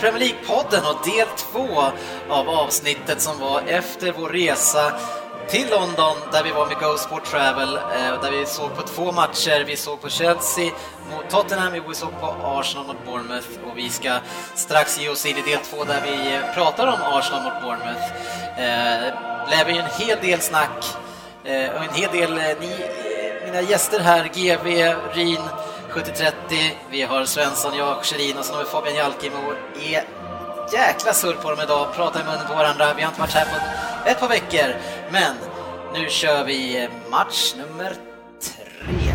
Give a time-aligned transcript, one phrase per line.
[0.00, 1.82] Premier League-podden och del två
[2.28, 4.92] av avsnittet som var efter vår resa
[5.48, 9.12] till London där vi var med Go Sport Travel, eh, där vi såg på två
[9.12, 9.64] matcher.
[9.66, 10.70] Vi såg på Chelsea
[11.10, 14.18] mot Tottenham, vi såg på Arsenal mot Bournemouth och vi ska
[14.54, 18.04] strax ge oss in i del två där vi eh, pratar om Arsenal mot Bournemouth.
[18.58, 19.14] Eh,
[19.50, 20.84] Det blev ju en hel del snack
[21.76, 22.76] och en hel del, ni,
[23.44, 25.40] mina gäster här, GV, Rin,
[25.90, 26.32] 70-30,
[26.90, 29.36] vi har Svensson, jag, Sherin och så har vi Fabian Jalkemo.
[29.82, 30.04] Är
[30.72, 32.94] jäkla surr på dem idag, pratar i munnen på varandra.
[32.94, 34.76] Vi har inte varit här på ett par veckor,
[35.10, 35.36] men
[35.94, 37.96] nu kör vi match nummer
[38.42, 39.14] tre.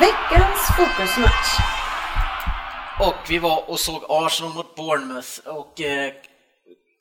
[0.00, 1.58] Veckans fokusmatch.
[3.00, 6.12] Och vi var och såg Arsenal mot Bournemouth och eh,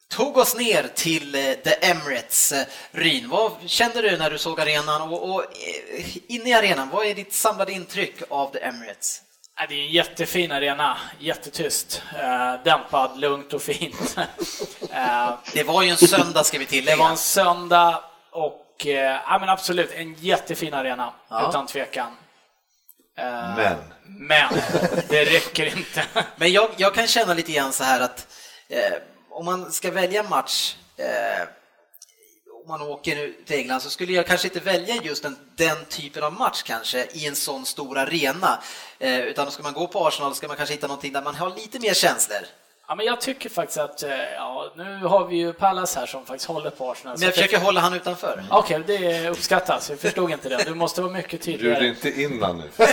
[0.10, 2.52] tog oss ner till eh, The Emirates.
[2.52, 6.90] Eh, Ryn, vad kände du när du såg arenan och, och eh, inne i arenan,
[6.90, 9.22] vad är ditt samlade intryck av The Emirates?
[9.70, 14.18] Det är en jättefin arena, jättetyst, eh, dämpad, lugnt och fint.
[14.92, 16.98] Eh, Det var ju en söndag ska vi det tillägga.
[16.98, 21.50] var en söndag och eh, ja, men absolut en jättefin arena, Ja.
[21.50, 22.18] utan tvekan.
[23.18, 23.78] Eh, Men.
[24.06, 24.54] Men
[25.10, 26.04] det räcker inte.
[26.36, 28.28] Men jag, jag kan känna lite grann så här att
[29.38, 31.48] om man ska välja match eh,
[32.64, 35.86] om man åker nu till England så skulle jag kanske inte välja just den, den
[35.90, 38.60] typen av match kanske i en sån stor arena.
[39.00, 41.56] Eh, utan ska man gå på Arsenal ska man kanske hitta någonting där man har
[41.56, 42.40] lite mer känslor.
[42.88, 46.26] Ja, men jag tycker faktiskt att, eh, ja, nu har vi ju Pallas här som
[46.26, 47.18] faktiskt håller på Arsenal.
[47.18, 48.44] Men jag försöker hålla han utanför.
[48.50, 49.90] Okej, det uppskattas.
[49.90, 50.64] Jag förstod inte det.
[50.66, 51.88] Du måste vara mycket Bjud tydligare.
[51.88, 52.70] inte innan nu.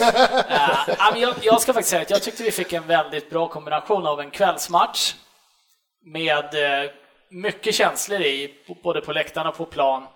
[0.48, 3.30] Eh, ja, men jag, jag ska faktiskt säga att jag tyckte vi fick en väldigt
[3.30, 5.14] bra kombination av en kvällsmatch
[6.04, 6.44] med
[6.84, 6.90] eh,
[7.30, 10.06] mycket känslor i, både på läktarna och på plan.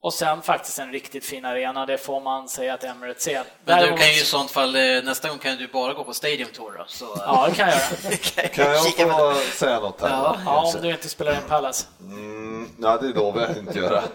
[0.00, 3.42] Och sen faktiskt en riktigt fin arena, det får man säga att Emirates är.
[3.64, 6.14] Men du kan ju i sånt fall, eh, nästa gång kan du bara gå på
[6.14, 6.84] Stadium Tour då.
[6.86, 8.48] Så, Ja, det kan jag göra.
[8.54, 10.08] Kan jag få säga något här?
[10.08, 10.36] Ja.
[10.44, 11.86] Ja, om du inte spelar in Palace.
[12.00, 14.02] Mm, ja, det lovar jag inte göra.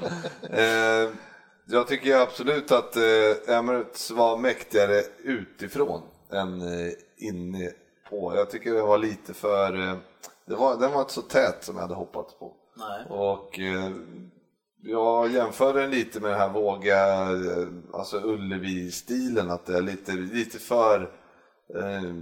[0.54, 1.10] Eh,
[1.68, 2.96] jag tycker absolut att
[3.48, 6.02] Emirates var mäktigare utifrån
[6.34, 6.62] än
[7.18, 7.72] inne
[8.10, 8.36] på.
[8.36, 9.98] Jag tycker det var lite för...
[10.46, 12.54] Det var, den var inte så tät som jag hade hoppats på.
[12.76, 13.06] Nej.
[13.10, 13.92] Och eh,
[14.82, 20.12] jag jämför den lite med den här våga, eh, alltså Ullevi-stilen, att det är lite,
[20.12, 21.02] lite för,
[21.76, 22.14] eh,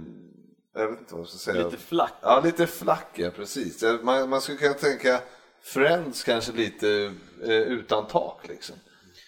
[0.74, 1.64] jag vet inte vad jag ska säga.
[1.64, 2.12] Lite flack.
[2.22, 3.84] Ja, lite flack, ja, precis.
[4.02, 5.20] Man, man skulle kunna tänka
[5.62, 7.12] Friends kanske lite
[7.42, 8.76] eh, utan tak liksom.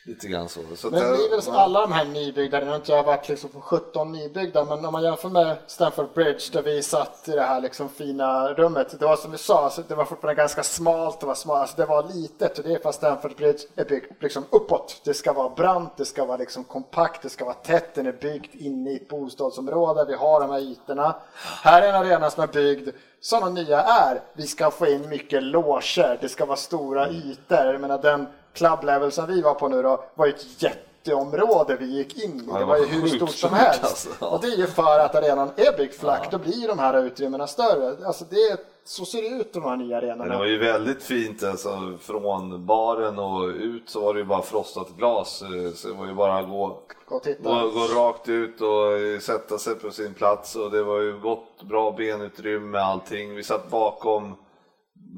[0.06, 0.60] Lite grann så.
[0.76, 1.00] så Men
[1.30, 1.60] det så ja.
[1.60, 4.92] alla de här nybyggda, nu har inte jag varit liksom på 17 nybyggda, men om
[4.92, 8.98] man jämför med Stamford Bridge där vi satt i det här liksom fina rummet.
[8.98, 11.76] Det var som vi sa, alltså det var fortfarande ganska smalt, det var smalt, alltså
[11.76, 15.00] det var litet och det är för att Stamford Bridge är byggt liksom uppåt.
[15.04, 18.12] Det ska vara brant, det ska vara liksom kompakt, det ska vara tätt, den är
[18.12, 21.16] byggd inne i ett bostadsområde, vi har de här ytorna.
[21.62, 22.88] Här är en arena som är byggd
[23.30, 24.20] de nya är.
[24.32, 27.58] Vi ska få in mycket loger, det ska vara stora ytor.
[27.58, 31.76] Jag menar den club level som vi var på nu då var ju ett jätteområde
[31.76, 32.44] vi gick in i.
[32.52, 33.84] Ja, Det var ju hur stort som helst.
[33.84, 34.08] alltså.
[34.24, 37.46] Och det är ju för att arenan är byggd flack, då blir de här utrymmena
[37.46, 38.06] större.
[38.06, 40.46] Alltså det, så ser det ut de här nya Men det var arenorna.
[40.46, 45.42] ju väldigt fint alltså, från baren och ut så var det ju bara frostat glas
[45.42, 47.20] eh, så det var ju bara att gå Gå.
[47.52, 51.62] Gå, rakt ut och eh, sätta sig på sin plats och det var ju gott,
[51.62, 53.34] bra benutrymme allting.
[53.34, 54.26] Vi satt bakom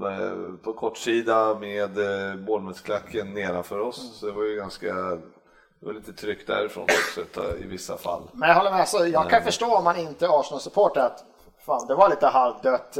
[0.02, 1.90] eh, på kortsida med
[2.46, 4.94] Bournemouthklacken nedanför oss så det var ju ganska,
[5.80, 8.22] det var lite tryck därifrån också i vissa fall.
[8.32, 11.24] Men jag håller med, alltså, jag kan förstå om man inte är Arsenal-supporter att
[11.66, 12.98] fan, det var lite halvdött.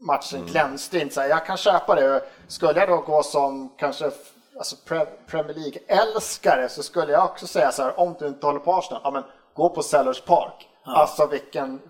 [0.00, 1.14] Matchen glänste inte.
[1.14, 2.22] Så här, Jag kan köpa det.
[2.48, 4.10] Skulle jag då gå som kanske
[4.58, 8.60] alltså Pre- Premier League-älskare så skulle jag också säga så här, om du inte håller
[8.60, 9.22] på Arsenal, ja, men
[9.54, 10.68] gå på Sellers Park.
[10.84, 11.80] Alltså vilken,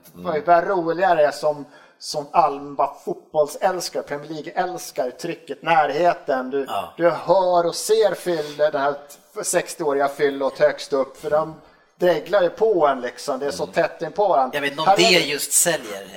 [0.46, 1.64] vad roligare som
[2.00, 6.50] som allmän fotbollsälskare, Premier League-älskare, trycket, närheten.
[6.50, 6.88] Du, Ja.
[6.96, 8.94] du hör och ser Phil, den här
[9.34, 11.54] 60-åriga Fyllot högst upp, för de
[12.00, 13.38] dreglar ju på en liksom.
[13.38, 14.54] Det är så tätt in på varandra.
[14.56, 16.04] Jag vet inte om det är just säljer.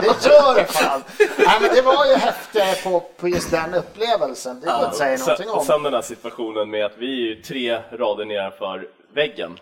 [0.00, 1.02] det gör det fan!
[1.38, 4.60] Nej, men det var ju häftigare på, på just den upplevelsen.
[4.60, 5.64] Det går inte att säga någonting och om.
[5.64, 9.58] sen den här situationen med att vi är ju tre rader nedanför väggen.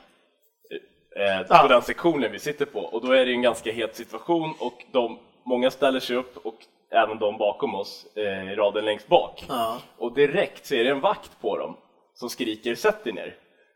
[1.20, 1.58] eh, Ja.
[1.58, 4.54] på den sektionen vi sitter på och då är det ju en ganska het situation
[4.58, 6.54] och de, många ställer sig upp och
[6.90, 9.44] även de bakom oss eh, i raden längst bak.
[9.49, 9.78] Ja.
[9.99, 11.76] Och direkt så är det en vakt på dem
[12.14, 13.34] som skriker sätt dig ner.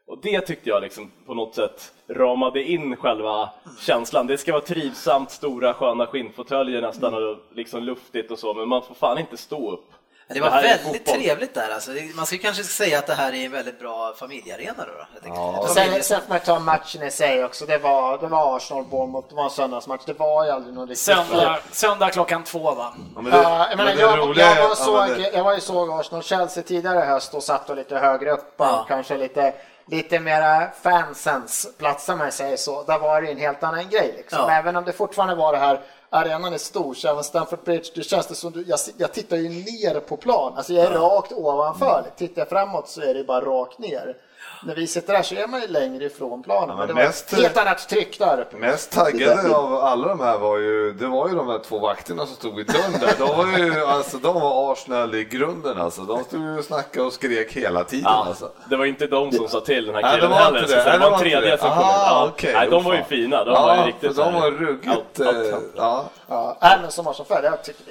[0.09, 3.51] Och det tyckte jag liksom på något sätt ramade in själva
[3.81, 4.27] känslan.
[4.27, 8.83] Det ska vara trivsamt, stora sköna skinnfåtöljer nästan och liksom luftigt och så, men man
[8.83, 9.85] får fan inte stå upp.
[10.29, 11.91] Det var är väldigt trevligt där alltså.
[11.93, 15.07] Det- Man ska kanske säga att det här är en väldigt bra familjearena då.
[15.29, 15.65] Ja.
[15.65, 17.67] Ett Sen, sen får man ta matchen i sig också.
[17.67, 20.03] Det var, det var Arsenal-Bournemouth, det var en söndagsmatch.
[20.07, 21.05] Det var ju aldrig någon riktigt...
[21.05, 22.95] Söndag, söndag klockan två va?
[23.15, 25.09] Ja, men det- Ja, jag, menar, men det jag, roliga är- jag, var ja, såg,
[25.09, 28.31] men det- jag var ju såg Arsenal-Chelsea tidigare i höst och satt och lite högre
[28.31, 28.81] upp Ja.
[28.81, 29.55] och kanske lite,
[29.87, 32.83] lite mera fansens platser om jag säger så.
[32.83, 34.15] Där var det en helt annan grej.
[34.17, 34.39] Liksom.
[34.39, 34.51] Ja.
[34.51, 35.81] Även om det fortfarande var det här,
[36.11, 39.37] arenan är stor, så även Stamford Bridge, det känns det som du, jag, jag tittar
[39.37, 40.53] ju ner på plan.
[40.57, 42.05] Alltså jag är rakt ovanför.
[42.17, 44.17] Tittar jag framåt så är det bara rakt ner.
[44.63, 46.69] När vi sitter där så är man ju längre ifrån planen.
[46.69, 48.57] Ja, men men det var mest- ett helt annat tryck där uppe.
[48.57, 51.59] Mest Det taggade där- av alla de här var ju, det var ju de här
[51.59, 53.15] två vakterna som stod i dörren där.
[53.19, 56.03] De var ju, alltså de var Arsenal i grunden alltså.
[56.03, 58.51] De stod ju och snackade och skrek hela tiden Ja, alltså.
[58.71, 60.71] det var inte de som sa till den här Nej, killen det var heller, inte
[60.71, 60.83] så det.
[60.85, 61.59] det Nej, var det en var tredje det.
[61.59, 61.85] som kom in.
[61.85, 62.29] Aha, Ja.
[62.33, 64.51] okej, Nej, de var ju fina, de ja, var ju riktigt för de så var
[64.51, 64.87] ruggigt,
[65.21, 65.73] Out- out- eh, out.
[65.77, 66.05] ja.
[66.29, 67.83] Ja, nej, men som Arsenal-fan, jag tycker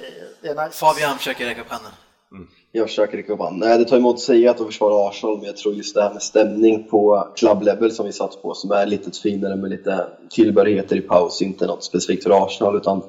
[0.42, 0.78] det är, det nice.
[0.78, 1.92] Fabian försöker räcka upp handen.
[2.76, 3.40] Jag försöker räcka upp.
[3.52, 6.02] Nej, det tar emot att säga att de försvarar Arsenal, men jag tror just det
[6.02, 9.70] här med stämning på club level som vi satt på, som är lite finare med
[9.70, 13.02] lite tillbehörigheter i paus, inte något specifikt för Arsenal, utan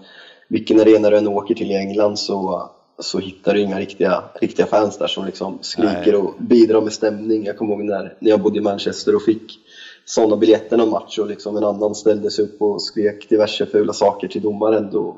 [0.48, 2.70] vilken arena du än åker till i England så,
[3.00, 7.46] så hittar du inga riktiga, riktiga fans där som liksom skriker och bidrar med stämning.
[7.46, 9.60] Jag kommer ihåg när, när jag bodde i Manchester och fick
[10.06, 13.94] sådana biljetter någon match och liksom en annan ställde sig upp och skrek diverse fula
[13.94, 14.90] saker till domaren.
[14.92, 15.16] Då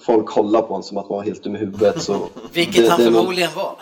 [0.00, 2.02] folk kollade på honom som att man var helt dum i huvudet.
[2.02, 3.76] Så Vilket det- han det förmodligen var.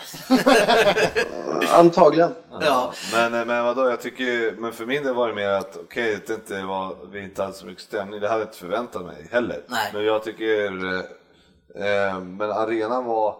[1.78, 2.34] Antagligen.
[2.60, 2.92] Ja.
[3.12, 6.26] Men, men vadå, jag tycker, men för min del var det mer att okej, att
[6.26, 9.28] det inte var, vi inte hade så mycket stämning, det hade jag inte förväntat mig
[9.30, 9.62] heller.
[9.66, 9.90] Nej.
[9.92, 13.36] Men jag tycker, eh, eh, men arenan var,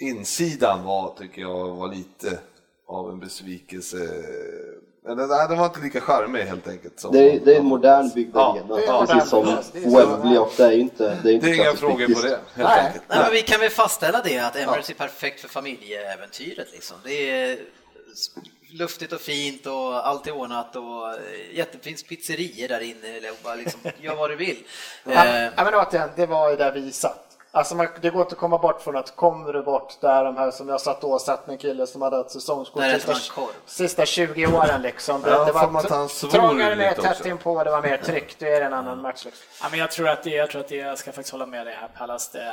[0.00, 2.38] insidan var, tycker jag, var lite
[2.88, 3.96] av en besvikelse.
[5.04, 7.00] Men den, nej, den var inte lika charmig helt enkelt.
[7.00, 9.44] Som, Det är, det är en modern byggd Ja, arena, det är modern precis som
[9.46, 12.28] det Wembley det är ju inte Det är, inte Det är inga frågor på det,
[12.28, 12.86] helt Nej.
[12.86, 13.04] enkelt.
[13.08, 16.72] Nej, men vi kan väl fastställa det att Emirates är perfekt för familjeäventyret.
[16.72, 16.96] Liksom.
[17.04, 17.58] Det är
[18.70, 23.08] luftigt och fint och allt är ordnat och eh, jättefint pizzerior där inne.
[23.16, 24.56] Eller bara liksom, gör vad du vill.
[25.04, 27.31] Ja, Eh, ja, men återigen, det var ju där vi satt.
[27.54, 30.36] Alltså man, det går inte att komma bort från att kommer du bort där de
[30.36, 33.14] här som jag satt och satt med en kille som hade ett säsongskort sista,
[33.66, 35.22] sista 20 åren liksom.
[35.22, 38.36] Det, Ja, det var trångare, mer lite tätt inpå, det var mer tryck.
[38.38, 39.42] Det är en annan match liksom.
[39.62, 41.66] Ja, men jag tror att det, jag tror att det, jag ska faktiskt hålla med
[41.66, 42.28] dig här Pallas.
[42.28, 42.52] Det,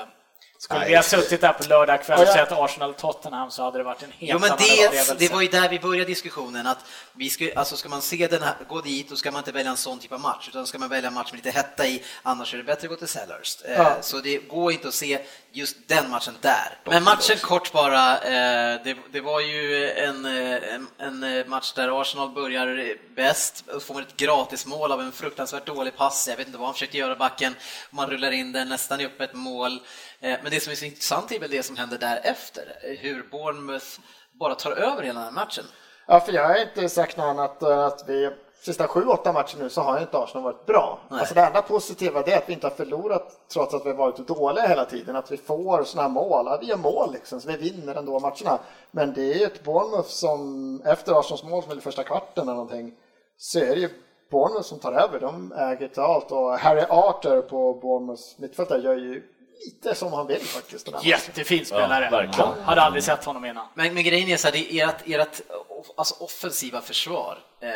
[0.62, 0.90] skulle Nej.
[0.90, 4.04] vi ha suttit där på lördag kväll och Ja, sett Arsenal-Tottenham så hade det varit
[4.04, 5.16] en helt Jo men annan upplevelse.
[5.20, 6.78] det var ju där vi började diskussionen att
[7.14, 9.72] vi ska, alltså ska man se den här, gå dit då ska man inte välja
[9.72, 12.04] en sån typ av match utan ska man välja en match med lite hetta i
[12.24, 13.62] annars är det bättre att gå till Selhurst.
[13.66, 13.98] Eh, Ja.
[14.02, 15.20] Så det går inte att se
[15.52, 16.78] just den matchen där.
[16.86, 22.02] Men matchen kort bara, eh, det, det var ju en, eh, en, en match där
[22.02, 26.28] Arsenal börjar bäst får ett gratismål av en fruktansvärt dålig pass.
[26.28, 27.56] Jag vet inte vad han försökte göra backen.
[27.90, 29.80] Man rullar in den nästan i öppet mål.
[30.22, 32.64] Eh, Men det som är så intressant är väl det som händer därefter.
[33.00, 34.00] Hur Bournemouth
[34.40, 35.64] bara tar över hela den här matchen.
[36.08, 39.70] Ja, för jag har inte sagt något annat att vi sista sju, åtta matcher nu
[39.70, 41.00] så har inte Arsenal varit bra.
[41.10, 41.20] Nej.
[41.20, 43.96] Alltså det enda positiva det är att vi inte har förlorat trots att vi har
[43.98, 45.16] varit dåliga hela tiden.
[45.16, 46.46] Att vi får sådana här mål.
[46.46, 48.60] Ja, vi gör mål liksom, så vi vinner ändå matcherna.
[48.92, 52.44] Men det är ju ett Bournemouth som, efter Arsenals mål som är i första kvarten
[52.44, 52.94] eller någonting,
[53.38, 53.90] så är det ju
[54.32, 55.20] Bournemouth som tar över.
[55.20, 59.24] De äger till allt och Harry Arthur på Bournemouths mittfältare gör ju
[59.66, 60.86] lite som han vill faktiskt.
[60.86, 61.10] Den här matchen.
[61.10, 62.06] Jättefin spelare.
[62.06, 62.64] Ja, verkligen.
[62.64, 63.68] Hade aldrig sett honom innan.
[63.74, 65.42] Men, men grejen är så här, det är ert, ert
[65.98, 67.38] alltså offensiva försvar.
[67.62, 67.70] Eh,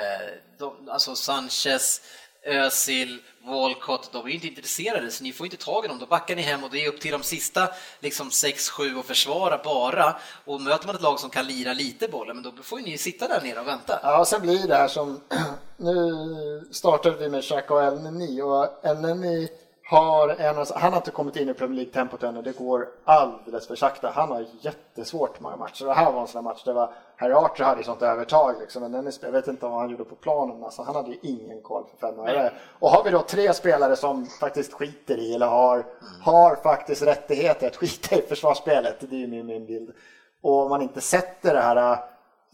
[0.58, 2.02] de, alltså Sanchez,
[2.46, 6.00] Özil, Walcott, de är ju inte intresserade så ni får inte tag i dem.
[6.00, 9.62] Då backar ni hem och det är upp till de sista liksom 6-7 att försvara
[9.64, 10.16] bara.
[10.46, 12.98] Och möter man ett lag som kan lira lite bollen, men då får ju ni
[12.98, 14.00] sitta där nere och vänta.
[14.04, 15.22] Ja, sen blir det här som...
[15.78, 19.48] Nu startade vi med Xhaka och Elneny och Elneny
[19.94, 23.76] har en, han har inte kommit in i Premier League-tempot ännu, det går alldeles för
[23.76, 24.10] sakta.
[24.10, 25.86] Han har jättesvårt många matcher.
[25.86, 28.56] Det här var en sån här match, det var Harry Archer hade ju sånt övertag
[28.60, 28.82] liksom.
[28.82, 31.62] Men Dennis, jag vet inte vad han gjorde på planen, alltså, han hade ju ingen
[31.62, 32.52] koll för fem öre.
[32.80, 35.86] Och har vi då tre spelare som faktiskt skiter i eller har,
[36.22, 39.94] har faktiskt rättigheter att skita i försvarsspelet, det är ju min, min bild.
[40.42, 41.98] Och om man inte sätter det här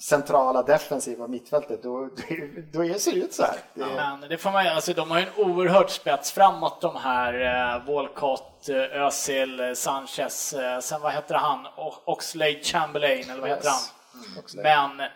[0.01, 3.55] centrala defensiva mittfältet, då, då, då ser det ut så här.
[3.73, 7.33] Det, Men det får man alltså de har ju en oerhört spets framåt de här
[7.75, 11.67] eh, Walcott, eh, Özil, eh, Sanchez, eh, sen vad heter han?
[12.05, 13.93] Oxlade Chamberlain eller vad heter Yes.
[14.13, 14.43] han?
[14.43, 14.63] Oxlade.
[14.97, 15.07] Men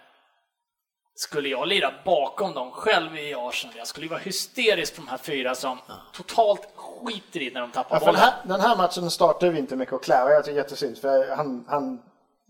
[1.15, 5.07] skulle jag lira bakom dem själv i Arsenal, jag skulle ju vara hysterisk på de
[5.07, 5.77] här fyra som
[6.13, 8.19] totalt skiter i när de tappar Ja, för den, bollen.
[8.33, 11.65] här, den här matchen startade vi inte med Coquelin och jag tycker jättesynd för han,
[11.69, 12.01] han,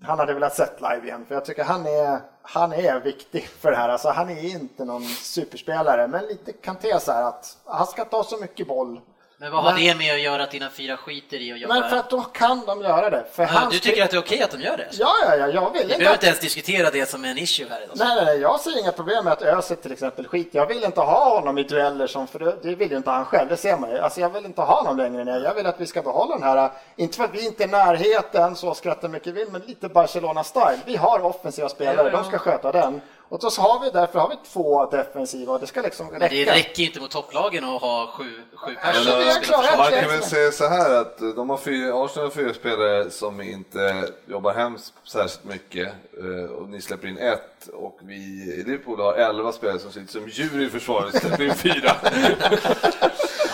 [0.03, 3.71] han hade velat sett live igen för jag tycker han är, han är viktig för
[3.71, 3.89] det här.
[3.89, 8.23] Alltså, han är inte någon superspelare men lite Kanté så här att han ska ta
[8.23, 9.01] så mycket boll.
[9.43, 11.73] Men vad har Men- det med att göra att dina fyra skiter i att jobba?
[11.79, 13.25] Men för att då kan de göra det.
[13.33, 14.87] För Ja, du tycker att det är okej att de gör det?
[14.91, 16.13] Ja, ja, ja, jag vill Vi inte behöver att...
[16.13, 17.95] inte ens diskutera det som en issue här idag.
[17.97, 20.59] Nej, nej, nej, jag ser inga problem med att Özil till exempel skiter.
[20.59, 23.25] Jag vill inte ha honom i dueller som, för det- det vill ju inte han
[23.25, 23.97] själv, det ser man ju.
[23.99, 25.39] Alltså jag vill inte ha honom längre ner.
[25.39, 27.71] Jag vill att vi ska behålla den här, inte för att vi inte är i
[27.71, 30.77] närheten så skrattar mycket vill, men lite Barcelona-style.
[30.85, 32.09] Vi har offensiva spelare, Ja, ja.
[32.17, 33.01] de ska sköta den.
[33.33, 36.19] Och då så har vi därför har vi två defensiva och det ska liksom Men
[36.19, 36.53] det räcka.
[36.53, 38.23] räcker inte mot topplagen att ha sju,
[38.53, 39.77] sju personer försvar.
[39.77, 43.41] Man kan väl säga så här att de har fyra, Arsenal har fyra spelare som
[43.41, 45.87] inte jobbar hem särskilt mycket
[46.17, 50.11] eh, och ni släpper in ett och vi i Liverpool har elva spelare som sitter
[50.11, 51.95] som djur i försvaret och släpper in fyra.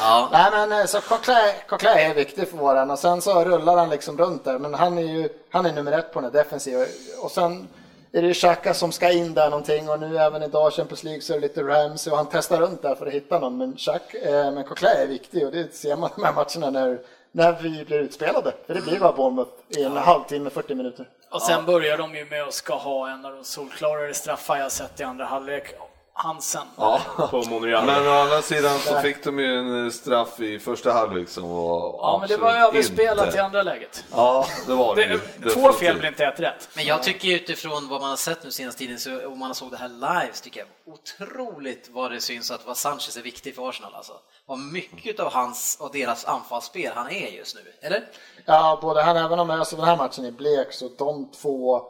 [0.01, 0.29] Ja.
[0.31, 4.17] Nej men eh, så Coquelin, är viktig för våran och sen så rullar han liksom
[4.17, 6.85] runt där men han är ju han är nummer ett på den defensiva
[7.21, 7.67] och sen
[8.11, 11.33] är det Xhaka som ska in där någonting och nu även idag Champions League så
[11.33, 14.17] är det lite Ramsey och han testar runt där för att hitta någon men, Xhaka,
[14.17, 16.99] eh, men Coquelin är viktig och det ser man i de här matcherna när,
[17.31, 21.07] när vi blir utspelade för det blir bara Bournemouth i en halvtimme, 40 minuter.
[21.29, 24.71] Och sen börjar de ju med att ska ha en av de solklarare straffar jag
[24.71, 25.75] sett i andra halvlek.
[26.23, 26.61] Hansen.
[26.77, 27.01] Ja.
[27.31, 27.85] på Monreal.
[27.85, 31.79] Men å andra sidan så fick de ju en straff i första halvlek som var
[32.01, 33.37] Ja, men det var överspelat inte.
[33.37, 34.03] i andra läget.
[34.11, 36.69] Ja, det var det, Det, två fel blir inte ett rätt.
[36.75, 39.71] Men jag tycker utifrån vad man har sett nu senaste tiden, så, om man såg
[39.71, 43.55] det här live, så tycker jag otroligt vad det syns att vad Sanchez är viktig
[43.55, 44.13] för Arsenal alltså.
[44.45, 48.03] Vad mycket av hans och deras anfallsspel han är just nu, eller?
[48.45, 51.81] Ja, både han även om alltså den här matchen är blek så de två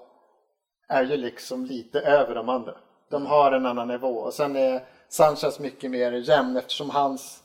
[0.90, 2.74] är ju liksom lite över de andra.
[3.12, 7.44] De har en annan nivå och sen är Sanchez mycket mer jämn eftersom hans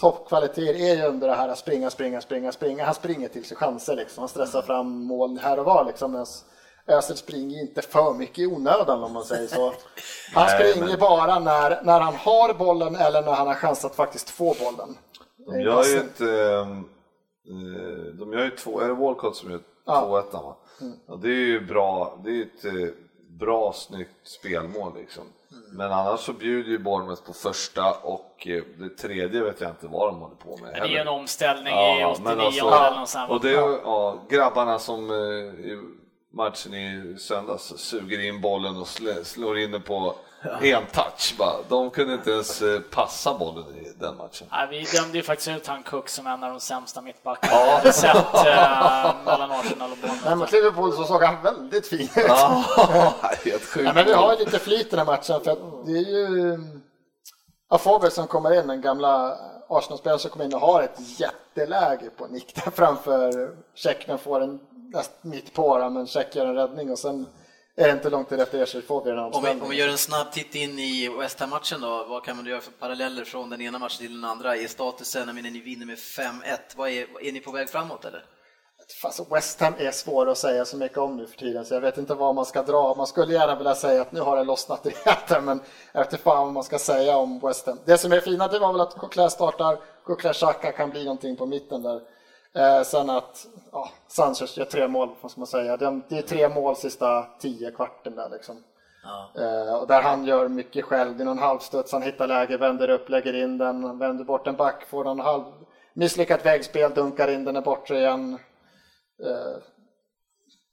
[0.00, 2.84] toppkvaliteter är ju under det här att springa, springa, springa, springa.
[2.84, 4.20] Han springer till sig chanser liksom.
[4.22, 6.12] Han stressar fram mål här och var liksom.
[6.12, 6.26] Medan
[6.86, 9.72] Özil springer inte för mycket i onödan om man säger så.
[10.34, 13.94] Han springer men- bara när, när han har bollen eller när han har chans att
[13.96, 14.96] faktiskt få bollen.
[15.46, 16.78] De gör ju ett, ehm,
[17.48, 20.24] eh, de gör ju två, är det Walcott som gör Ja.
[20.32, 20.56] 2-1 va?
[21.06, 22.94] Ja, det är ju bra, det är ett eh,
[23.38, 25.24] bra snyggt spelmål liksom.
[25.72, 29.86] Men annars så bjuder ju Bournemouth på första och eh, det tredje vet jag inte
[29.86, 33.30] vad de håller på med Det är en omställning i Ja, 89 men alltså- eller.
[33.30, 35.16] Och det är ja, grabbarna som eh,
[35.70, 35.78] i
[36.30, 38.88] matchen i söndags suger in bollen och
[39.26, 40.14] slår in den på
[40.60, 41.56] en touch bara.
[41.68, 44.46] De kunde inte ens eh, passa bollen i den matchen.
[44.50, 47.76] Nej, vi dömde ju faktiskt ut han Cook som en av de sämsta mittbackarna jag
[47.76, 50.36] hade sett eh, mellan Arsenal och Nej, Bournemouth.
[50.36, 52.24] mot Liverpool så såg han väldigt fin ut.
[52.28, 52.64] Ja,
[53.44, 53.86] helt sjukt.
[53.86, 56.10] Ja, men vi har ju lite flyt i den här matchen för att det är
[56.10, 56.58] ju
[57.68, 59.36] Afobe som kommer in, den gamla
[59.68, 64.60] Arsenal-spelaren som kommer in och har ett jätteläge på nick där framför Tjeckien får en
[65.22, 67.26] mitt på den, men Tjeck gör en räddning och sen
[67.76, 69.98] är det inte långt därefter så får vi den Om vi, om vi gör en
[69.98, 73.60] snabb titt in i West Ham-matchen då, vad kan man göra för paralleller från den
[73.60, 74.56] ena matchen till den andra?
[74.56, 78.04] Är statusen, jag menar, ni vinner med 5-1, vad är, är ni på väg framåt
[78.04, 78.24] eller?
[79.02, 81.80] Fast West Ham är svår att säga så mycket om nu för tiden så jag
[81.80, 82.94] vet inte vad man ska dra.
[82.94, 85.60] Man skulle gärna vilja säga att nu har det lossnat rejält men
[85.92, 87.78] jag vet inte fan vad man ska säga om West Ham.
[87.84, 91.36] Det som är fina det var väl att Coquelin startar, Coquelin Xhaka kan bli någonting
[91.36, 92.00] på mitten där.
[92.56, 95.76] Eh, sen att ja, Sanchez gör tre mål, vad ska man säga.
[95.76, 98.56] Det, det är tre mål sista tio kvarten där liksom.
[99.38, 101.16] Eh, och där han gör mycket själv.
[101.16, 104.56] Det är någon halvstuds, han hittar läge, vänder upp, lägger in den, vänder bort en
[104.56, 105.44] back, får någon halv
[105.94, 108.38] misslyckat vägspel, dunkar in den är borta igen.
[109.24, 109.62] Eh,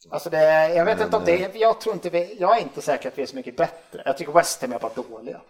[0.09, 2.81] Alltså det, jag vet inte om det är, jag tror inte vi, jag är inte
[2.81, 4.01] säker att vi är så mycket bättre.
[4.05, 5.41] Jag tycker West Ham är bara dåliga.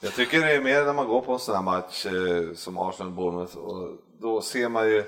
[0.00, 2.78] Jag tycker det är mer när man går på en sån här match eh, som
[2.78, 3.90] Arsenal Bournemouth och
[4.20, 5.04] då ser man ju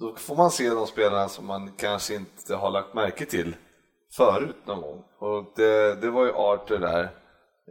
[0.00, 3.56] då får man se de spelarna som man kanske inte har lagt märke till
[4.16, 5.02] förut någon gång.
[5.18, 7.10] Och det, det var ju Arthur där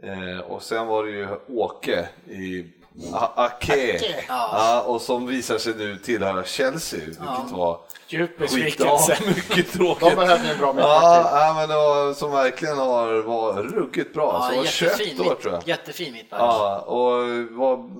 [0.02, 2.66] eh, och sen var det ju Åke i
[3.12, 4.24] A- Ake, Ake.
[4.28, 9.16] Ja, och som visar sig nu tillhöra Chelsea, vilket var Djup besvikelse.
[9.20, 10.16] ja, mycket De tråkigt.
[10.16, 14.32] behöver ju en bra Ja, mittback ja, men då, som verkligen har var ruggigt bra,
[14.42, 15.68] Ja, som var 21 jättefin, år mitt, tror jag.
[15.68, 16.40] jättefin mittback.
[16.40, 17.12] Ja, och
[17.50, 17.90] var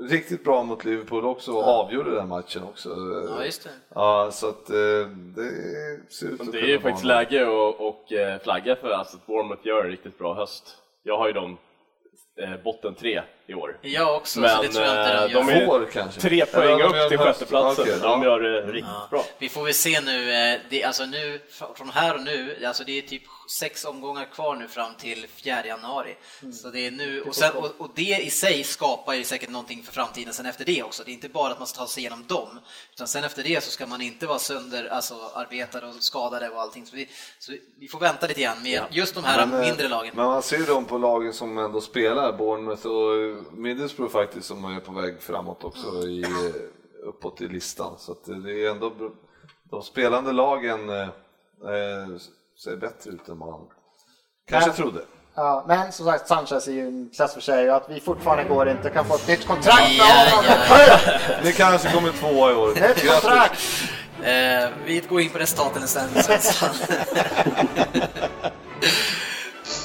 [0.00, 2.88] riktigt bra mot Liverpool också och avgjorde den matchen också.
[3.28, 3.70] Ja, just det.
[3.94, 4.76] Ja, så att eh,
[5.10, 5.50] det
[6.08, 9.16] ser ut att Det är ju faktiskt vara läge att och, eh, flagga för alltså,
[9.16, 10.76] att Bournemouth gör en riktigt bra höst.
[11.02, 11.58] Jag har ju dem
[12.40, 13.78] eh, botten tre i år.
[13.82, 15.62] Jag också, så Men det tror jag inte de de gör.
[15.62, 16.20] är Får kanske.
[16.20, 18.00] tre poäng de upp till sjätteplatsen.
[18.02, 18.24] De ja.
[18.24, 19.24] gör det riktigt bra.
[19.38, 20.30] Vi får väl se nu,
[20.70, 21.40] det, alltså nu,
[21.74, 25.66] från här och nu, alltså det är typ sex omgångar kvar nu fram till 4
[25.66, 26.16] januari.
[26.52, 29.82] Så det är nu, och, sen, och, och det i sig skapar ju säkert någonting
[29.82, 31.02] för framtiden sen efter det också.
[31.04, 32.48] Det är inte bara att man ska ta sig igenom dem,
[32.92, 36.60] utan sen efter det så ska man inte vara sönder, alltså arbetade och skadade och
[36.60, 36.86] allting.
[36.86, 39.88] Så vi, så vi får vänta lite grann med just de här Men, eh, mindre
[39.88, 40.12] lagen.
[40.16, 44.64] Men man ser ju dem på lagen som ändå spelar, Bournemouth och Middlesbrough faktiskt som
[44.64, 46.28] är på väg framåt också i, eh,
[47.02, 47.94] uppåt i listan.
[47.98, 48.92] Så att det är ändå
[49.70, 51.08] de spelande lagen eh,
[51.62, 52.16] eh,
[52.64, 53.60] ser bättre ut än man
[54.48, 54.74] kanske Ja.
[54.76, 55.00] trodde.
[55.34, 58.44] Ja, men som sagt, Sanchez är ju en klass för sig och att vi fortfarande
[58.44, 60.44] går inte kan få ett nytt kontrakt med Ja, honom.
[60.70, 60.98] ja,
[61.44, 62.68] Ni kanske kommer tvåa i år.
[62.68, 63.60] Nytt kontrakt!
[64.22, 66.08] Eh, vi går in på resultaten sen.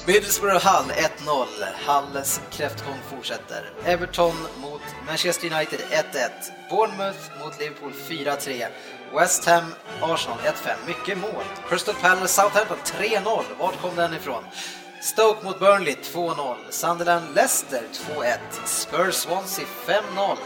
[0.08, 1.46] Middlesbrough Hull 1-0.
[1.86, 3.72] Hulls kräftgång fortsätter.
[3.86, 6.30] Everton mot Manchester United 1-1.
[6.70, 8.68] Bournemouth mot Liverpool 4-3.
[9.14, 9.64] West Ham
[10.02, 10.76] Arsenal 1-5.
[10.88, 11.44] Mycket mål.
[11.70, 13.44] Crystal Palace Southampton 3-0.
[13.60, 14.44] Vart kom den ifrån?
[15.02, 16.56] Stoke mot Burnley 2-0.
[16.70, 17.82] Sunderland Leicester
[18.16, 18.38] 2-1.
[18.66, 20.38] Spurs Swansea 5-0.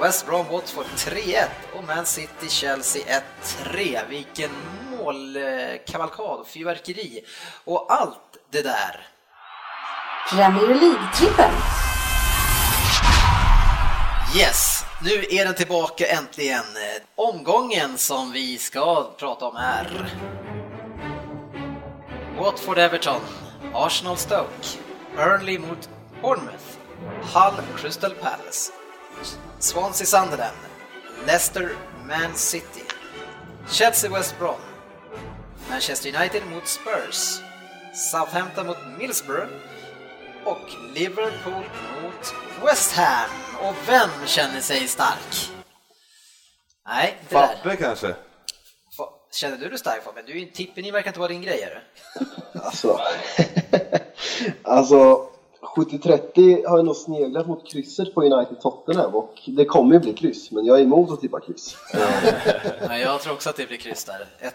[0.00, 1.44] West Brom Watford 3-1
[1.74, 3.22] och Man City Chelsea
[3.64, 4.08] 1-3.
[4.08, 4.50] Vilken
[4.98, 7.24] målkavalkad och fyrverkeri
[7.64, 9.06] och allt det där.
[10.30, 11.50] Premier League-trippen.
[14.36, 16.64] Yes, nu är den tillbaka äntligen.
[17.14, 20.14] Omgången som vi ska prata om är
[22.38, 23.20] Watford Everton,
[23.74, 24.78] Arsenal Stoke,
[25.16, 25.88] Burnley mot
[26.22, 26.64] Bournemouth,
[27.22, 28.72] Hull Crystal Palace,
[29.58, 30.56] Swansea Sunderland,
[31.26, 31.70] Leicester
[32.08, 32.84] Man City,
[33.70, 34.60] Chelsea West Brom,
[35.70, 37.42] Manchester United mot Spurs,
[37.92, 39.52] Southampton mot Middlesbrough
[40.44, 41.64] och Liverpool
[42.02, 43.30] mot West Ham.
[43.62, 45.50] Och vem känner sig stark?
[46.86, 47.56] Nej, inte där.
[47.56, 48.14] Fabbe kanske?
[49.32, 50.26] Känner du dig stark Fabian?
[50.26, 51.82] Du Tippeny verkar inte vara din grej, är det?
[52.60, 53.00] Alltså,
[54.62, 55.28] alltså
[55.76, 60.12] 70-30 har jag nog sneglat mot krysset på United Tottenham och det kommer ju bli
[60.12, 61.76] kryss, men jag är emot att tippa kryss.
[62.88, 64.50] Nej, jag tror också att det blir kryss där, 1-1.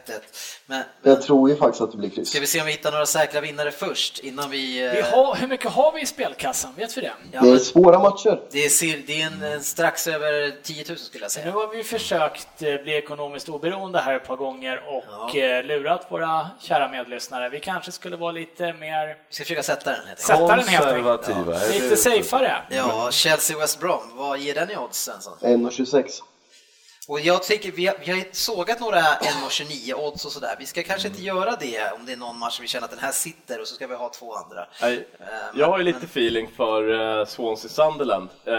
[0.66, 2.30] Men Jag tror ju faktiskt att det blir kryss.
[2.30, 4.86] ska vi se om vi hittar några säkra vinnare först innan vi...
[4.88, 6.72] eh, Vi har, hur mycket har vi i spelkassan?
[6.78, 7.12] Vet vi det?
[7.32, 8.42] ja, Det är svåra matcher.
[8.52, 11.52] det, är, det är en, strax över 10 000 skulle jag Nu säga.
[11.52, 15.04] har vi försökt eh, bli ekonomiskt oberoende här ett par gånger och
[15.36, 15.40] Ja.
[15.40, 17.50] eh, lurat våra kära medlyssnare.
[17.50, 20.20] Vi kanske skulle vara lite mer, Vi ska försöka sätta den helt enkelt.
[20.20, 21.05] sätta den helt enkelt.
[21.16, 21.62] Konservativa.
[21.62, 22.62] är Lite safeare.
[22.70, 25.34] Ja, Chelsea West Brom, vad ger den i odds Svensson?
[25.42, 26.22] 1,26.
[27.08, 30.56] Och jag tycker, vi har, vi har sågat några 1,29 odds och sådär.
[30.60, 33.00] Vi ska kanske inte göra det om det är någon match vi känner att den
[33.00, 34.68] här sitter och så ska vi ha två andra.
[34.82, 36.84] Nej, Eh, Jag har ju men- lite feeling för
[37.20, 38.30] uh, Swansea Sunderland.
[38.46, 38.56] eh,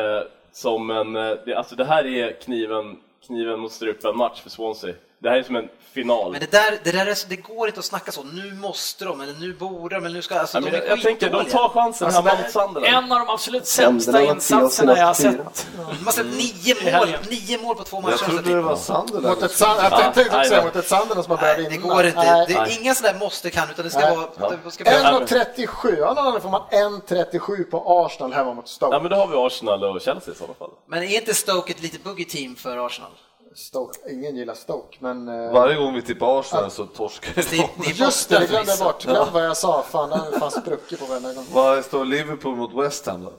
[0.52, 4.94] som en, eh, det, alltså det här är kniven, kniven mot strupen match för Swansea.
[5.26, 6.30] Det här är som en final.
[6.32, 8.22] Men det där, det där är, det går inte att snacka så.
[8.22, 10.38] Nu måste de, eller nu borde de, eller nu ska...
[10.38, 13.04] Alltså, Ja, men de jag, jag tänker, de tar chansen Alltså, det- mot Sunderland.
[13.04, 15.66] En av de absolut sämsta insatserna jag har sett.
[15.76, 18.16] De har släppt nio I mål, nio mål på två Jag matcher.
[18.16, 18.46] trodde typ.
[18.52, 19.26] det var Sunderland.
[19.26, 20.64] Mot ett Sun- jag tänkte också nej, säga nej.
[20.66, 21.94] mot ett Sunderland som har börjat Nej, det vinna.
[21.94, 22.18] går inte.
[22.18, 22.44] Nej.
[22.48, 24.16] Det är inga sådär måste kan, utan det ska Nej.
[24.38, 24.50] vara...
[24.64, 25.96] Det ska vara 1,37.
[25.98, 28.94] Ja, då får man 1,37 på Arsenal hemma mot Stoke.
[28.96, 30.70] Ja, men då har vi Arsenal och Chelsea i sådana fall.
[30.88, 33.10] men är inte Stoke ett lite buggy team för Arsenal?
[33.56, 33.98] Stoke.
[34.12, 35.28] Ingen gillar Stoke, men...
[35.28, 37.56] eh, Varje gång vi tippar Arsenal så torskar Det, de.
[37.82, 39.02] det är Just det, det glömde jag bort.
[39.04, 39.82] Glöm vad jag sa.
[39.90, 41.44] Fan, den har fan spruckit på varenda gång.
[41.52, 43.32] Vad står Liverpool mot West Ham då?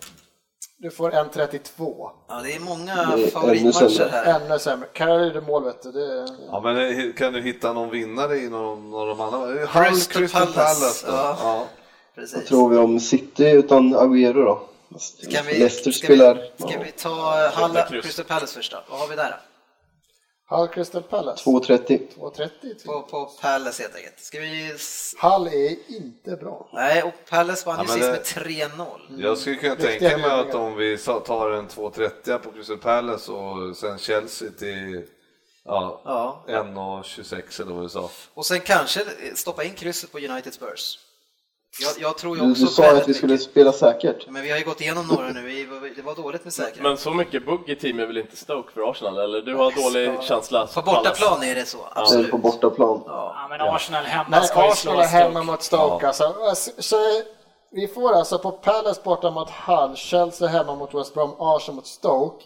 [0.80, 2.10] Du får 1,32.
[2.28, 4.42] Ja, det är många Det är favoritmatcher här.
[4.42, 4.88] Ännu sämre.
[4.94, 5.92] Carey det mål vet du.
[5.92, 6.28] Det...
[6.52, 9.40] Ja, men eh, kan du hitta någon vinnare i någon av de andra?
[9.48, 9.66] Hull,
[10.10, 11.38] Crystal Palace, ja.
[11.42, 11.66] Ja.
[12.16, 12.36] Precis.
[12.36, 14.62] Vad tror vi om City utan Agüero då?
[15.32, 16.36] Kan vi, Leicester ska spelar...
[16.58, 18.04] vi, ska vi ta Halla, kryss.
[18.06, 18.78] Crystal Palace först då?
[18.90, 19.38] Vad har vi där då?
[20.50, 21.50] Hull Crystal Palace.
[21.50, 22.08] 2,30.
[22.16, 22.86] 2,30.
[22.86, 24.20] På, på Palace helt enkelt.
[24.20, 24.74] Ska vi...
[25.22, 26.70] Hull är inte bra.
[26.74, 28.02] Nej, och Palace vann ju sist
[28.36, 29.22] det- med 3-0.
[29.24, 33.32] Jag skulle kunna Riktiga tänka mig att om vi tar en 2.30 på Crystal Palace
[33.32, 35.04] och sen Chelsea till
[35.66, 36.44] ja, Ja.
[36.48, 38.10] 1.26 eller vad du sa.
[38.34, 39.06] Och sen kanske
[39.36, 41.00] stoppa in krysset på United Spurs.
[41.80, 44.28] Jag, jag tror ju Du, också du sa väldigt att vi skulle mycket- spela säkert.
[44.30, 46.82] Men vi har ju gått igenom några nu, det var dåligt med säkerhet.
[46.84, 49.42] Men så mycket bugg i team är väl inte Stoke för Arsenal, eller?
[49.42, 50.68] Du har dålig känsla?
[50.68, 52.32] På bortaplan är det så, absolut.
[52.32, 53.04] på bortaplan.
[53.06, 56.36] Ja, men Arsenal hemma Nej, ska ju Arsenal slå är hemma mot Stoke alltså.
[56.56, 56.96] Så, så
[57.72, 61.88] vi får alltså på Palace borta mot Hull, Chelsea hemma mot West Brom, Arsenal mot
[61.88, 62.46] Stoke.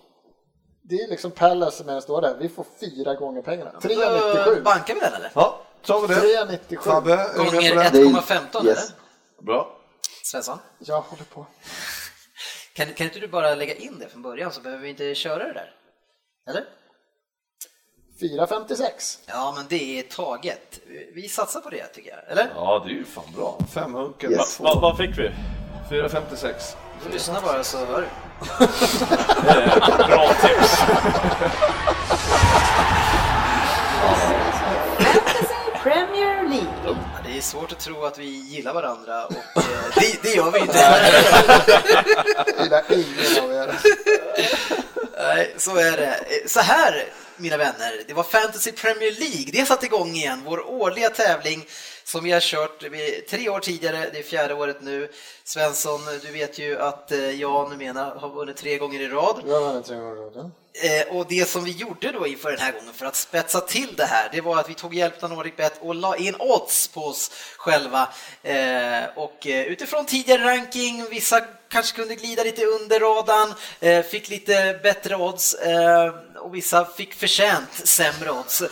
[0.83, 2.35] Det är liksom Palace som står där.
[2.39, 3.71] Vi får fyra gånger pengarna.
[3.81, 4.63] Då 3,97.
[4.63, 5.31] Bankar vi den eller?
[5.35, 6.21] Ja, tar vi det.
[6.21, 6.81] 3,97.
[6.81, 7.89] Fabbe, är du med Gånger på det?
[7.89, 8.77] Det är- 1,15 yes.
[8.77, 9.00] eller?
[9.45, 9.77] Bra.
[10.23, 10.59] Svensson?
[10.79, 11.45] Jag håller på.
[12.73, 15.43] Kan, kan inte du bara lägga in det från början så behöver vi inte köra
[15.47, 15.73] det där?
[16.49, 16.65] Eller?
[18.21, 19.19] 4,56.
[19.27, 20.79] Ja, men det är taget.
[21.15, 22.51] Vi satsar på det tycker jag, eller?
[22.55, 23.59] Ja, det är ju fan bra.
[23.73, 24.31] Fem hunken.
[24.31, 24.59] Yes.
[24.59, 25.31] Va, vad fick vi?
[25.89, 26.75] 4,56.
[26.97, 28.07] Du får lyssna bara så hör du.
[30.07, 30.81] Bra tips.
[37.41, 39.63] är svårt att tro att vi gillar varandra och eh,
[39.95, 40.73] det, det gör vi inte.
[42.57, 43.79] Det gillar ingen av er.
[45.17, 46.05] Nej, så är det.
[46.07, 47.03] Eh, Så här,
[47.37, 49.49] mina vänner, det var Fantasy Premier League.
[49.53, 51.65] Det satte igång igen, vår årliga tävling
[52.11, 52.79] som vi har kört
[53.29, 55.09] tre år tidigare, det är fjärde året nu.
[55.43, 59.43] Svensson, du vet ju att eh, jag numera har vunnit tre gånger i rad.
[59.47, 60.51] Jag vann tre år i rad.
[60.73, 63.95] Eh, och det som vi gjorde då inför den här gången för att spetsa till
[63.95, 67.01] det här, det var att vi tog hjälp av NordicBet och la in odds på
[67.01, 68.09] oss själva.
[68.43, 74.29] Eh, och eh, utifrån tidigare ranking, vissa kanske kunde glida lite under radarn, eh, fick
[74.29, 78.63] lite bättre odds eh, och vissa fick förtjänt sämre odds.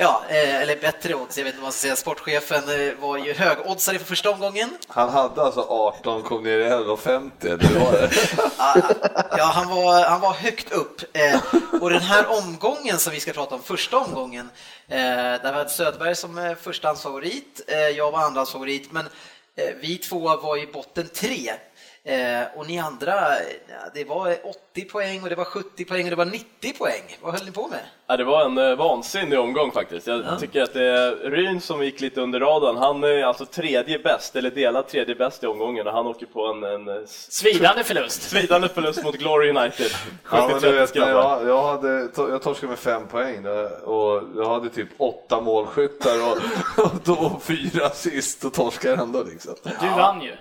[0.00, 1.96] Ja, eh, eller bättre odds, jag vet inte vad man ska säga.
[1.96, 2.62] Sportchefen
[3.00, 4.70] var ju högoddsare för första omgången.
[4.88, 7.30] Han hade alltså 18, kom ner i 11,50.
[7.40, 8.10] Det var det.
[9.38, 11.00] Ja, han var, han var högt upp.
[11.80, 14.50] Och den här omgången som vi ska prata om, första omgången,
[14.88, 19.08] där vi hade Söderberg som förstahandsfavorit, jag var andrahandsfavorit, men
[19.58, 21.52] Eh, vi två var i botten tre.
[22.08, 23.42] Eh, och ni andra, eh,
[23.94, 24.36] det var
[24.72, 27.02] 80 poäng och det var 70 poäng och det var 90 poäng.
[27.22, 27.80] Vad höll ni på med?
[28.06, 30.06] Ja, det var en eh, vansinnig omgång faktiskt.
[30.06, 32.76] Jag tycker att det är Ryn som gick lite under radarn.
[32.76, 36.46] Han är alltså tredje bäst, eller delad tredje bäst i omgången och han åker på
[36.46, 38.22] en, en eh, Svidande förlust.
[38.30, 39.90] svidande förlust mot Glory United.
[40.30, 44.22] Ja, men du 70-30 vet, jag, jag, hade, jag torskade med fem poäng där, och
[44.36, 49.54] jag hade typ åtta målskyttar och, och då fyra sist och torskade ändå liksom.
[49.80, 50.32] Du vann ju.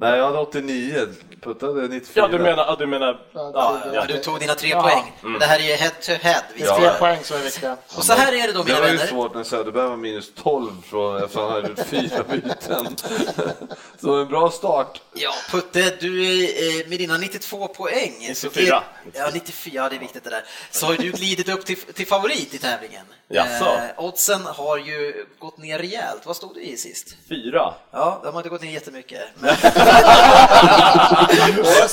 [0.00, 1.06] Nej, jag hade 89,
[1.42, 2.12] puttade 94.
[2.14, 2.64] Ja, du menar...
[2.66, 4.82] Ja, du menar Ja, ja, det- Ja, du tog dina tre Ja.
[4.82, 5.36] poäng.
[5.40, 6.42] Det här är head to head.
[6.54, 7.76] Vi Det ska- tre poäng som är viktiga.
[7.96, 9.06] Och så här är det då, Det mina var ju vänner.
[9.10, 12.96] svårt när Söderberg var minus 12 från, eftersom han hade gjort fyra byten.
[14.00, 15.00] Så en bra start.
[15.14, 18.34] Ja, Putte, du är, eh, med dina 92 poäng.
[18.34, 18.76] så 94.
[19.14, 20.44] är- Ja, 94, ja, det är viktigt det där.
[20.70, 23.06] Så har du glidit upp till, till favorit i tävlingen.
[23.32, 23.64] Jaså?
[23.64, 26.26] Eh, oddsen har ju gått ner rejält.
[26.26, 27.16] Vad stod du i sist?
[27.28, 27.74] fyra.
[27.90, 29.20] Ja, de har inte gått ner jättemycket.
[29.34, 29.50] Men,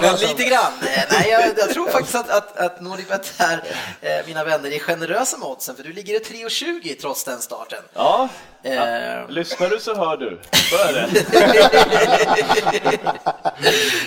[0.00, 0.28] men matchen.
[0.28, 0.72] lite grann.
[0.82, 3.62] Eh, Nej, jag, jag tror faktiskt att, att, att Nordicbet här,
[4.00, 7.82] eh, mina vänner, är generösa med oddsen, för du ligger i 3,20 trots den starten.
[7.94, 8.28] Ja,
[8.62, 10.40] Eh, lyssnar du så hör du.
[10.52, 11.06] Så är det.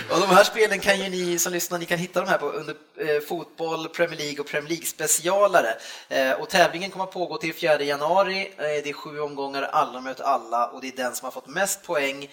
[0.13, 2.49] och de här spelen kan ju ni som lyssnar, ni kan hitta de här på
[2.49, 5.75] under eh, fotboll, Premier League och Premier League specialare.
[6.09, 8.51] Eh, och tävlingen kommer att pågå till 4 januari.
[8.57, 11.83] Det är sju omgångar, alla möter alla och det är den som har fått mest
[11.83, 12.29] poäng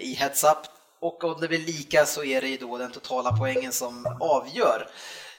[0.00, 0.77] i heads up.
[1.00, 4.88] Och om det blir lika så är det ju då den totala poängen som avgör.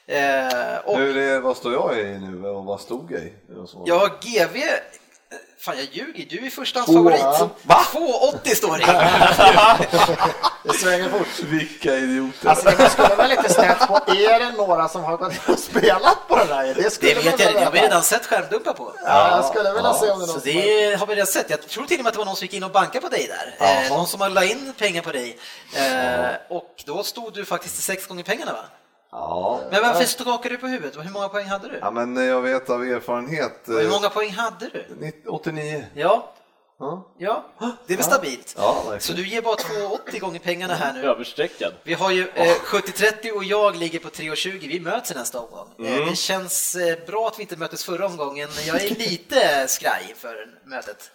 [0.06, 3.32] Eh, och vad står jag i nu och vad stod jag i?
[3.84, 4.72] Ja, GV, eh,
[5.58, 6.96] fan jag ljuger, du är förstans Tvåa.
[6.96, 7.50] favorit.
[7.62, 7.80] Va?
[8.44, 8.86] 2,80 står det.
[10.62, 11.38] Det svänger fort.
[11.42, 12.48] Vilka idioter.
[12.48, 16.28] Alltså det skulle vara lite snett på, är det några som har gått och spelat
[16.28, 16.74] på den här?
[16.74, 18.92] Det skulle Det vet jag, vilja det har redan sett skärmdumpar på.
[19.04, 21.26] Ja, jag skulle vilja se om det är Så någon har- det har vi redan
[21.26, 21.50] sett.
[21.50, 23.08] Jag tror till och med att det var någon som gick in och bankade på
[23.08, 23.66] dig där.
[23.84, 25.38] Eh, någon som har la in pengar på dig.
[25.76, 28.64] Eh, och då stod du faktiskt till sex gånger pengarna va?
[29.12, 29.60] Ja.
[29.70, 31.04] Men varför skakade du på huvudet?
[31.04, 31.78] Hur många poäng hade du?
[31.80, 33.68] ja, men jag vet av erfarenhet.
[33.68, 34.86] Och Hur eh, många poäng hade du?
[35.00, 35.84] 90 89.
[35.94, 36.32] Ja,
[37.18, 37.44] Ja.
[37.86, 38.54] det är väl stabilt.
[38.58, 38.96] Ja.
[38.98, 41.02] Så du ger bara 2,80 gånger pengarna här nu.
[41.02, 41.72] Överstreckad.
[41.82, 44.68] Vi har ju eh, 70-30 och jag ligger på 3,20.
[44.68, 45.68] Vi möts i nästa omgång.
[45.78, 46.08] Eh, Mm.
[46.10, 48.48] det känns eh, bra att vi inte möttes förra omgången.
[48.66, 51.10] Jag är lite skraj inför mötet.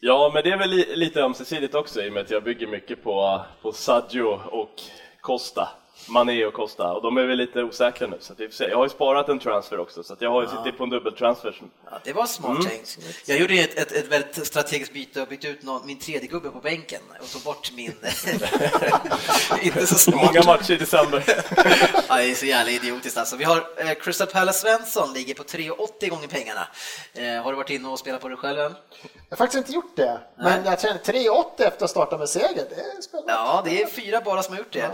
[0.00, 2.66] Ja, men det är väl li lite ömsesidigt också i och med att jag bygger
[2.66, 4.74] mycket på, på Saggio och
[5.20, 5.68] Costa.
[6.10, 8.16] Mané och Costa, och de är väl lite osäkra nu.
[8.20, 8.64] Så vi får se.
[8.68, 10.90] Jag har ju sparat en transfer också, så att jag har ju suttit på en
[10.90, 11.52] dubbeltransfer.
[11.52, 12.66] som- Ja, det var smart Mm.
[12.70, 12.98] tänkt.
[13.26, 16.50] Jag gjorde ett, ett, ett väldigt strategiskt byte och bytte ut någon, min tredje gubbe
[16.50, 17.92] på bänken och tog bort min...
[19.62, 20.24] inte så smart.
[20.26, 21.24] Många matcher i december.
[22.08, 23.36] Ja, det är så jävla idiotiskt alltså.
[23.36, 26.66] Vi har eh, Crystal Palace Svensson, ligger på 3,80 gånger pengarna.
[27.14, 28.74] Eh, har du varit inne och spelat på det själv än?
[29.28, 32.48] Jag har faktiskt inte gjort det, men jag känner 3,80 efter att starta med seger.
[32.70, 33.32] Det är spännande.
[33.32, 34.90] Ja, det är fyra bara som har gjort det.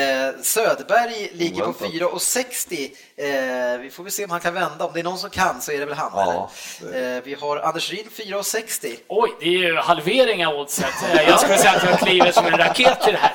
[0.00, 1.88] Eh, Söderberg ligger på Oväntat.
[1.92, 2.90] 4,60.
[3.16, 4.84] Eh, vi får väl se om han kan vända.
[4.84, 6.10] Om det är någon som kan så är det väl han.
[6.14, 7.16] Ja, eller?
[7.16, 8.96] Eh, vi har Anders Ryn 4,60.
[9.08, 10.86] Oj, det är ju halvering av oddset.
[11.14, 13.34] Eh, Jag skulle säga att jag kliver som en raket till det här.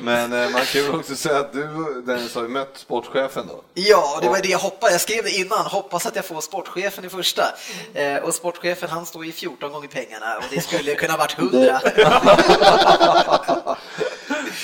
[0.00, 3.62] Men eh, man kan ju också säga att du Dennis har ju mött sportchefen då.
[3.74, 4.92] Ja, det var det jag hoppades.
[4.92, 5.66] Jag skrev det innan.
[5.66, 7.42] Hoppas att jag får sportchefen i första.
[7.94, 11.80] Eh, och sportchefen han står i 14 gånger pengarna och det skulle kunna varit 100.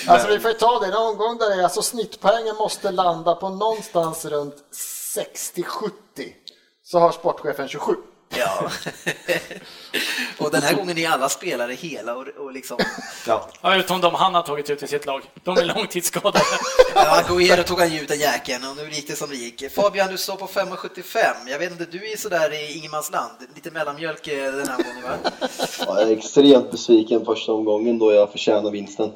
[0.07, 3.35] Alltså vi får ju ta det, en omgång där det är, alltså snittpoängen måste landa
[3.35, 5.91] på någonstans runt 60-70.
[6.85, 7.93] Så har sportchefen 27.
[8.37, 8.71] ja.
[10.39, 12.79] och den här gången är alla spelare hela och, och liksom...
[13.27, 13.49] Ja.
[13.63, 15.23] Ja, utom de han har tagit ut i sitt lag.
[15.45, 16.39] De är långtidsskadade.
[16.95, 19.73] Ja, Agüero tog han ju ut den jäkeln och nu gick det som det gick.
[19.73, 21.35] Fabian, du står på 5,75.
[21.47, 23.31] Jag vet inte, du är sådär i ingenmansland.
[23.55, 25.31] Lite mellanmjölk eh, den här gången, va?
[25.87, 29.13] Ja, jag är extremt besviken första omgången då jag förtjänar vinsten.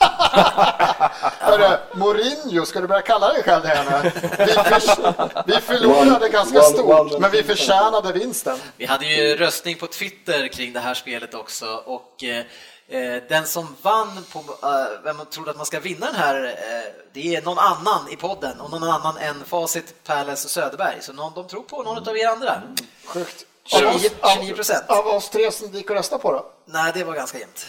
[1.38, 4.10] Hörru, Mourinho, ska du börja kalla dig själv det här nu?
[4.38, 8.58] Vi, för, vi förlorade ganska stort, men vi förtjänade vinsten.
[8.76, 12.44] Vi hade ju röstning på Twitter kring det här spelet också och eh,
[12.88, 16.44] eh, den som vann på, eh, vem man trodde att man ska vinna den här,
[16.44, 20.96] eh, det är någon annan i podden och någon annan än Facit, Pärles och Söderberg.
[21.00, 22.62] Så någon, de tror på någon av er andra.
[23.04, 23.46] Sjukt.
[23.64, 24.84] 29 29 procent.
[24.88, 26.46] Av oss tre som gick att rösta på då?
[26.64, 27.66] Nej, det var ganska jämnt.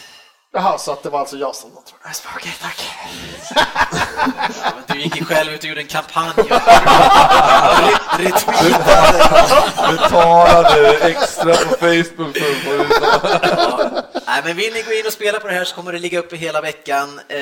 [0.53, 1.99] Jaha, så att det var alltså jag som var tror
[2.35, 2.83] Okej, tack.
[4.63, 6.33] Ja, men du gick ju själv ut och gjorde en kampanj
[8.19, 9.17] retweetade.
[9.91, 14.10] Betalade extra på Facebook för att få ut.
[14.31, 16.19] Nej, men vill ni gå in och spela på det här så kommer det ligga
[16.19, 17.37] uppe hela veckan eh,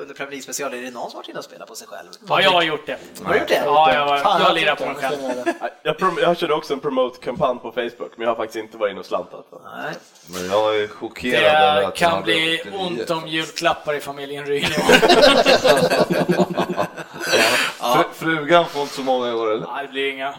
[0.00, 0.74] under Premier League special.
[0.74, 2.08] Är det någon som har varit inne och spelat på sig själv?
[2.28, 2.98] Ja, jag har gjort det.
[3.24, 3.62] Har du gjort det?
[3.64, 5.16] Ja, jag, Fan, jag lirar på mig själv.
[5.22, 5.54] jag kan det.
[5.84, 8.90] Jag, prom- jag körde också en promote-kampanj på Facebook, men jag har faktiskt inte varit
[8.90, 9.46] inne och slantat.
[9.64, 9.94] Nej.
[10.26, 14.46] Men jag är chockerad över Det att kan han bli ont om julklappar i familjen
[14.46, 14.64] Ryn.
[17.94, 19.66] Fru, frugan får inte så många i år eller?
[19.66, 20.34] Nej, det blir inga.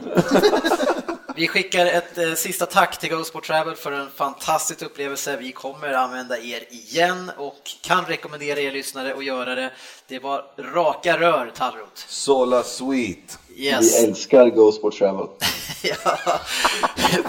[1.35, 5.37] Vi skickar ett eh, sista tack till Go Sport Travel för en fantastisk upplevelse.
[5.37, 9.71] Vi kommer använda er igen och kan rekommendera er lyssnare att göra det.
[10.07, 12.01] Det var raka rör, Tallroth.
[12.07, 13.39] Sola Sweet.
[13.55, 14.03] Vi Yes.
[14.03, 15.27] älskar Go Sport Travel.
[15.83, 16.17] ja,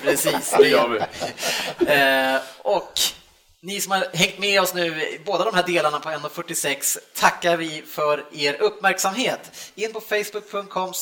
[0.03, 0.55] precis.
[0.59, 0.99] Det gör vi.
[1.93, 3.01] Eh, och
[3.65, 7.57] ni som har hängt med oss nu, i båda de här delarna på 1.46, tackar
[7.57, 9.73] vi för er uppmärksamhet.
[9.75, 10.93] In på facebook.com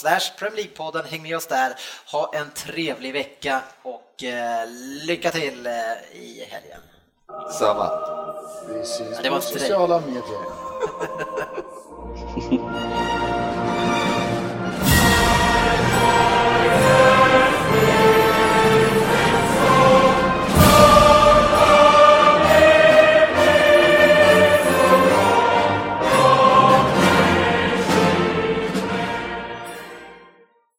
[0.56, 1.74] League-podden, häng med oss där.
[2.12, 4.68] Ha en trevlig vecka och eh,
[5.02, 5.72] lycka till eh,
[6.12, 6.80] i helgen.
[7.58, 7.90] Samma.
[8.68, 10.22] Vi syns var på sociala medier.